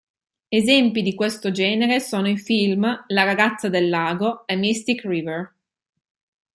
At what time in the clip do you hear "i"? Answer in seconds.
2.27-2.35